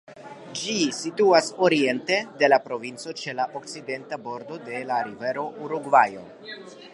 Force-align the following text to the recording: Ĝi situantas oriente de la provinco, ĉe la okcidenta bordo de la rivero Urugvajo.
Ĝi 0.59 0.71
situantas 0.99 1.49
oriente 1.67 2.17
de 2.39 2.49
la 2.53 2.59
provinco, 2.71 3.13
ĉe 3.25 3.37
la 3.41 3.45
okcidenta 3.61 4.21
bordo 4.25 4.59
de 4.71 4.81
la 4.93 4.99
rivero 5.11 5.45
Urugvajo. 5.67 6.27